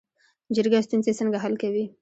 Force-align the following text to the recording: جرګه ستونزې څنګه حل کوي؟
جرګه 0.55 0.79
ستونزې 0.87 1.13
څنګه 1.19 1.37
حل 1.43 1.53
کوي؟ 1.61 1.85